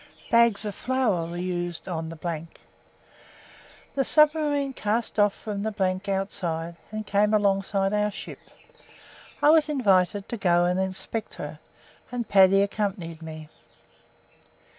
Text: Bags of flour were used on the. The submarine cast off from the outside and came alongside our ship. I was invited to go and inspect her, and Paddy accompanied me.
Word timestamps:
Bags 0.31 0.65
of 0.65 0.73
flour 0.73 1.27
were 1.27 1.37
used 1.37 1.87
on 1.87 2.09
the. 2.09 2.47
The 3.93 4.03
submarine 4.03 4.73
cast 4.73 5.19
off 5.19 5.35
from 5.35 5.61
the 5.61 6.01
outside 6.07 6.75
and 6.91 7.05
came 7.05 7.35
alongside 7.35 7.93
our 7.93 8.09
ship. 8.09 8.39
I 9.43 9.51
was 9.51 9.69
invited 9.69 10.27
to 10.27 10.37
go 10.37 10.65
and 10.65 10.79
inspect 10.79 11.35
her, 11.35 11.59
and 12.11 12.27
Paddy 12.27 12.63
accompanied 12.63 13.21
me. 13.21 13.49